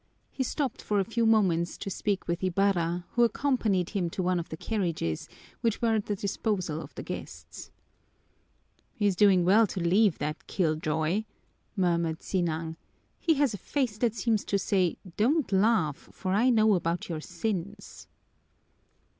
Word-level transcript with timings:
He 0.31 0.41
stopped 0.41 0.81
for 0.81 0.99
a 0.99 1.03
few 1.03 1.27
moments 1.27 1.77
to 1.77 1.91
speak 1.91 2.27
with 2.27 2.43
Ibarra, 2.43 3.05
who 3.11 3.23
accompanied 3.23 3.91
him 3.91 4.09
to 4.09 4.23
one 4.23 4.39
of 4.39 4.49
the 4.49 4.57
carriages, 4.57 5.29
which 5.59 5.79
were 5.79 5.93
at 5.93 6.07
the 6.07 6.15
disposal 6.15 6.81
of 6.81 6.95
the 6.95 7.03
guests. 7.03 7.69
"He's 8.95 9.15
doing 9.15 9.45
well 9.45 9.67
to 9.67 9.79
leave, 9.79 10.17
that 10.17 10.47
kill 10.47 10.73
joy," 10.75 11.25
murmured 11.77 12.23
Sinang. 12.23 12.77
"He 13.19 13.35
has 13.35 13.53
a 13.53 13.59
face 13.59 13.99
that 13.99 14.15
seems 14.15 14.43
to 14.45 14.57
say, 14.57 14.97
'Don't 15.17 15.51
laugh, 15.51 16.09
for 16.11 16.31
I 16.31 16.49
know 16.49 16.73
about 16.73 17.07
your 17.07 17.21
sins!'" 17.21 18.07